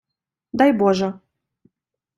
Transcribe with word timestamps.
-Дай 0.59 0.71
боже... 0.79 1.09